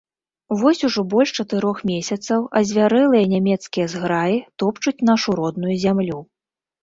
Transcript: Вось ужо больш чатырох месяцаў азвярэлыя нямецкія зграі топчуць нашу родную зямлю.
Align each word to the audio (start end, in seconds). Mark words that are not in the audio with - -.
Вось 0.59 0.79
ужо 0.87 1.01
больш 1.13 1.33
чатырох 1.41 1.77
месяцаў 1.89 2.39
азвярэлыя 2.59 3.25
нямецкія 3.35 3.85
зграі 3.93 4.41
топчуць 4.63 4.97
нашу 5.11 5.29
родную 5.41 5.75
зямлю. 5.85 6.19